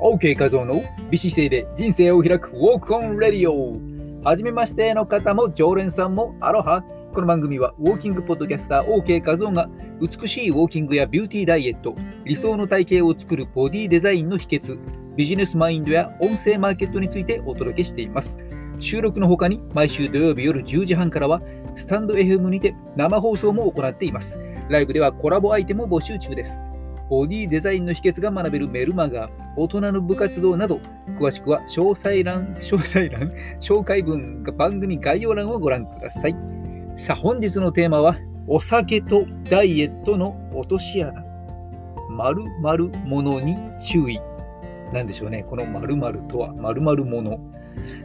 [0.00, 3.76] OK 画像の美姿勢で人生を開く Walk On Radio。
[4.22, 6.84] はじめましての方も常連さんもアロハ。
[7.12, 9.68] この番組はウォーキングポッドキャスター OK 画像が
[10.00, 14.78] 美しいウォーキングやビューティーダイエット理想の体型を作るボディデザインの秘訣
[15.16, 18.38] ビジネスマインドや音声マーケットについてお届けしています。
[18.78, 21.42] 収録の他に毎週土曜日夜10時半からは
[21.74, 24.38] スタンド FM にて生放送も行っています。
[24.68, 26.60] ライブではコラボアイテムを募集中です。
[27.08, 30.80] ボディデザインの秘訣が学べるメルマガ、大人の部活動など、
[31.18, 36.36] 詳しくは詳細欄、 詳細欄、紹介文、番組概要欄をご覧ください。
[36.96, 41.24] さあ、本日のテーマは、お酒とダイエットの落とし穴。
[42.10, 44.20] 〇〇ものに注意。
[44.92, 45.44] なんでしょうね。
[45.46, 47.40] この〇〇とは〇〇もの。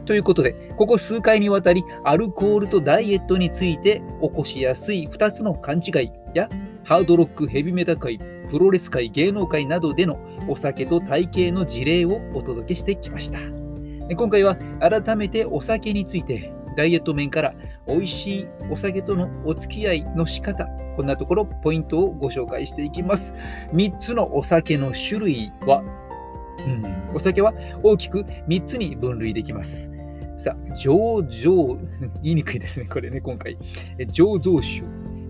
[0.04, 6.48] ということで、ここ数回にわたり、アルコールとダイエットについて起こしやすい2つの勘違いや、
[6.84, 8.18] ハードロック、ヘビメタ界、
[8.50, 13.38] プロレス界、芸能界などでのお酒と体型の事例をお届けしてきました。
[14.16, 17.54] 今回は改めてお酒についてダイエット面から
[17.86, 23.34] 美味しいお酒とのお付き合いの仕方、こんなところポイントをご紹介していきます。
[23.72, 25.82] 3つのお酒の種類は、
[26.66, 29.90] うん、お酒は大きく3つに分類できます。
[30.36, 31.78] さあ、醸造、
[32.22, 33.56] 言いにくいですね、これね、今回。
[34.10, 34.84] 醸造酒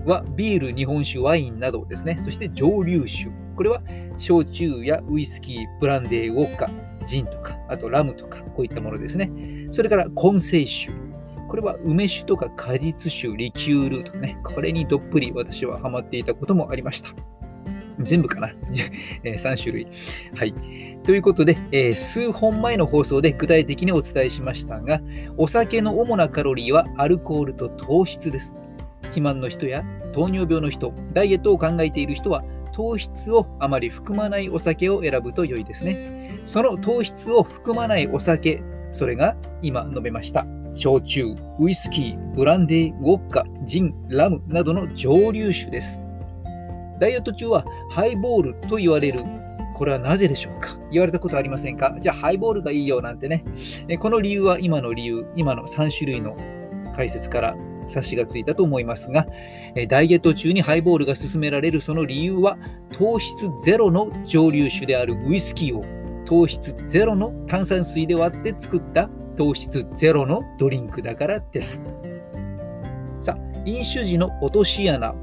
[0.05, 2.17] はビール、日本酒、ワインなどですね。
[2.19, 3.31] そして蒸留酒。
[3.57, 3.83] これは
[4.17, 6.71] 焼酎やウイスキー、ブランデー、ウォッカ、
[7.07, 9.31] ジンとか、あとラムとか、こういったものですね。
[9.71, 10.93] それから混成酒。
[11.49, 14.39] これは梅酒とか果実酒、リキュールとかね。
[14.43, 17.11] これにどっぷり私はハマっていたこともありました。
[18.01, 18.49] 全部かな
[19.25, 19.87] ?3 種類。
[20.35, 20.55] はい。
[21.05, 25.01] ということで、えー、数本前の放送で具体的にお伝えしましたが、
[25.37, 28.55] お酒の主なカロリーはアルコールと糖質です。
[29.05, 36.41] 肥満の人や糖尿病の人、ダイエットを考えている人は、糖質をあまり含まないお酒を選ぶと良いですね。
[36.45, 40.47] その糖質を含まないお酒、それが今述べました。
[40.73, 46.01] 焼酎、ウイスキー、ブランデー、ウォッカ、ジン、ラムなどの蒸留酒です。
[46.99, 49.23] ダイエット中はハイボールと言われる。
[49.77, 50.77] これはなぜでしょうか？
[50.91, 51.97] 言われたことありませんか？
[52.01, 53.45] じゃあハイボールがいいよなんてね。
[54.01, 56.37] この理由は今の理由、今の3種類の
[56.95, 57.57] 解説から
[57.87, 59.27] 察しがついたと思いますが、
[59.89, 62.59] ダイエット中にハイボールが勧められるその理由は、
[62.99, 65.85] 糖質ゼロの蒸留酒であるウイスキーを
[66.27, 71.83] 糖質ゼロの炭酸水で割って作った糖質ゼロのドリンクだからです。
[73.21, 75.15] さあ、飲酒時の落とし穴。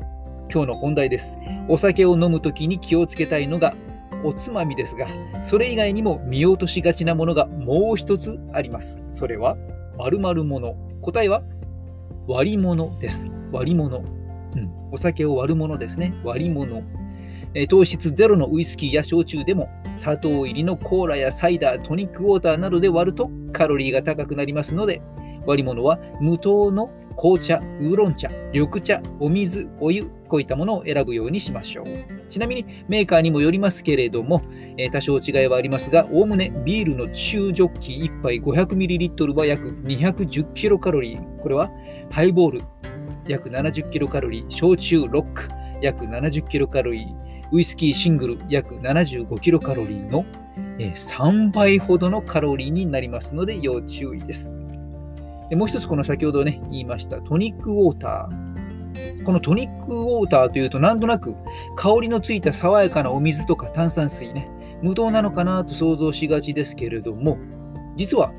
[0.52, 1.38] 今日の本題です。
[1.70, 3.74] お酒を飲むときに気をつけたいのが
[4.24, 5.08] おつまみですが、
[5.44, 9.00] それ以外にも見落としがちなものがもう一つあります。
[9.10, 9.58] それは、
[9.98, 10.76] 〇〇もの。
[11.02, 11.42] 答えは
[12.28, 13.28] 割物です。
[13.52, 13.98] 割物。
[13.98, 14.02] う
[14.58, 16.14] ん、お酒を割るものですね。
[16.24, 16.84] 割物。
[17.54, 25.02] え糖質ゼロのウイスキーや焼酎でも砂糖入りのコーラやサイダー、トニックウォーターなどで割るとカロリーが高くなりますので、
[25.46, 31.86] 割り物は無糖の紅茶、ウーロン茶、緑茶、お水、お湯、こういったものを選ぶようにしましょう。
[32.28, 34.42] ちなみにメーカーにもよりますけれども、
[34.78, 41.40] えー、多少違いはありますが、おおむねビールの中ジョッキ1杯 500ml は約 210kcal。
[41.40, 41.70] これは
[42.12, 42.62] ハイボール
[43.28, 45.50] 約 70kcal、焼酎ロック
[45.82, 47.22] 約 70kcal、
[47.52, 50.26] ウイスキーシングル約 75kcal の
[50.78, 54.56] 3倍ほどのカロリーになりますので要注意です。
[55.52, 59.24] でもう一つこの先ほどね、言いましたトニックウォーター。
[59.26, 61.36] このトニックウォーターというとなんとなく
[61.76, 64.50] 香りのついた爽やかなお水とか炭酸水ね、
[64.82, 67.38] 無糖なのかなと想像しがちですけれども、
[67.98, 68.32] 実は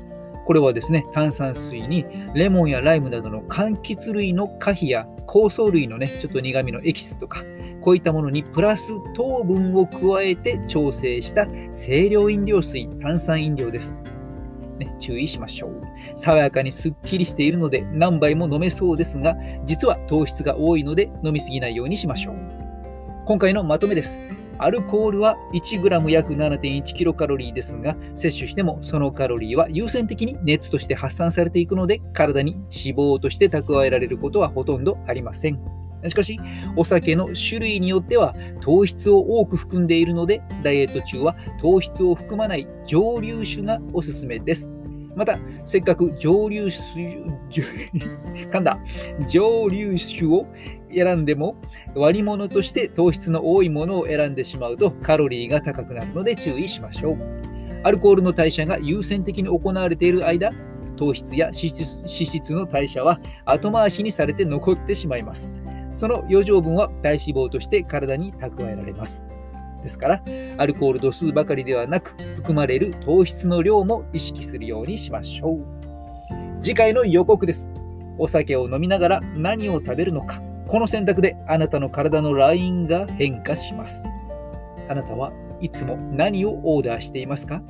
[0.47, 2.03] これはですね、炭酸水に
[2.33, 7.43] レモンやライムなどの柑橘類の果皮や酵素類のね、ちょっと苦味のエキスとか、
[7.79, 11.45] こういったものにプラス糖分を加えて調整した
[11.75, 13.99] 清涼飲料水、炭酸飲料です。
[14.83, 15.81] ね、注意しましょう。
[16.15, 19.35] 爽やかにすっきりしているので何杯も飲めそうですが、
[19.65, 22.35] 実は糖質が多いので飲みすぎないようにしましょう。
[23.25, 24.19] 今回のまとめです。
[24.59, 35.82] アルコールは 1g 約 7.1kcal ですが、摂取してもそのカロリーは優先的に熱として発散されていくので、体に脂肪として蓄えられることはほとんどありません。
[36.09, 36.39] しかし、
[36.75, 44.69] お酒の種類によっては糖質を多く含んでいるので、ダイエット中は糖質を含まない蒸留酒がおすすめです。
[45.15, 47.23] また、せっかく蒸留酒、
[48.49, 48.79] 噛んだ、
[49.29, 50.47] 蒸留酒を
[50.93, 51.55] 選んでも
[51.95, 57.17] 割り物として糖質の多いものを選んでしまうとカロリーが高くなるので注意しましょう。
[57.83, 60.51] アルコールの代謝が優先的に行われている間、
[60.95, 65.55] 糖質や脂質の代謝は後回しにされて残ってしまいます。
[65.93, 69.23] その余剰分は体脂肪として体に蓄えられます。
[69.81, 70.23] ですから、
[70.57, 75.65] アルコール度数ばかりではなく、含まれる糖質の量も意識するようにしましょう。
[76.61, 77.69] 次回の予告です。
[78.17, 80.41] お酒を飲みながら何を食べるのか。
[80.67, 84.01] この選択であなたの体のラインが変化します。
[84.87, 85.31] あなたは
[85.61, 87.61] いつも何をオーダーしていますか？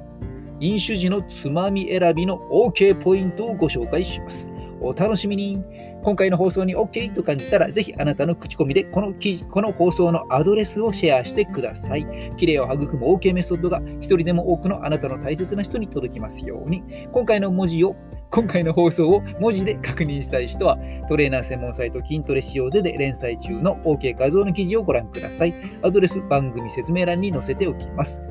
[0.60, 4.52] 飲酒時のつまみ選びの OK ポイントをご紹介します。
[4.80, 5.64] お楽しみに
[6.04, 12.06] 今回の放送に OK と感じたら、ぜひあなたの口コミでこの記事この放送のアドレスをシェアしてください。
[12.36, 16.84] 綺麗を育む OK メソッドが一人でも多くのあなたの大切な人に届きますように。
[17.14, 17.96] 今回の文字を、
[18.32, 20.78] 今回の放送を文字で確認したい人は、
[21.08, 25.56] トレーナー専門サイト筋トレしようぜで連載中の OK 画像の記事をご覧ください。
[25.84, 28.22] アドレス番組説明欄に載せておきます。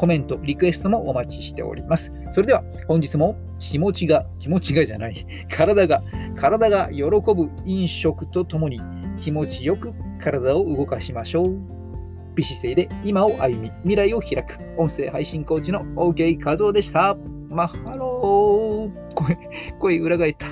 [0.00, 2.10] コメント、リクエストもお待ちしております。
[2.32, 6.02] それでは本日も気持ちが、気持ちがじゃない、体が、
[6.40, 8.80] 体が喜ぶ飲食とともに
[9.18, 11.60] 気持ちよく体を動かしましょう。
[12.34, 17.14] 美姿勢で今を歩み、未来を開く音声配信コーチの OK 和夫でした。
[17.50, 19.36] マッハロー声、
[19.78, 20.46] 声裏返った。